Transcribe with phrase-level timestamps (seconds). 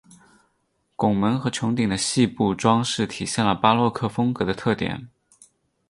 [0.95, 5.09] 拱门和穹顶的细部装饰体现了巴洛克风格的特点。